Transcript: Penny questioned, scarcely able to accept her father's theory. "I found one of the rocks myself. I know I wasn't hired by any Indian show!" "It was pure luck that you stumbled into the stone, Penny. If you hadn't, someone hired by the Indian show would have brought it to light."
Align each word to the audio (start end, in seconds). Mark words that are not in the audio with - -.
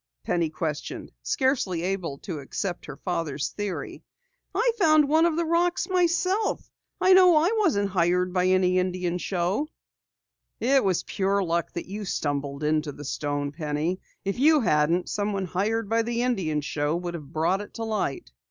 Penny 0.23 0.49
questioned, 0.49 1.11
scarcely 1.21 1.83
able 1.83 2.17
to 2.21 2.39
accept 2.39 2.87
her 2.87 2.97
father's 2.97 3.49
theory. 3.49 4.03
"I 4.55 4.71
found 4.79 5.07
one 5.07 5.27
of 5.27 5.35
the 5.35 5.45
rocks 5.45 5.87
myself. 5.89 6.67
I 6.99 7.13
know 7.13 7.35
I 7.35 7.51
wasn't 7.57 7.91
hired 7.91 8.33
by 8.33 8.47
any 8.47 8.79
Indian 8.79 9.19
show!" 9.19 9.67
"It 10.59 10.83
was 10.83 11.03
pure 11.03 11.43
luck 11.43 11.71
that 11.73 11.85
you 11.85 12.05
stumbled 12.05 12.63
into 12.63 12.91
the 12.91 13.05
stone, 13.05 13.51
Penny. 13.51 13.99
If 14.25 14.39
you 14.39 14.61
hadn't, 14.61 15.07
someone 15.07 15.45
hired 15.45 15.87
by 15.87 16.01
the 16.01 16.23
Indian 16.23 16.61
show 16.61 16.95
would 16.95 17.13
have 17.13 17.31
brought 17.31 17.61
it 17.61 17.75
to 17.75 17.83
light." 17.83 18.31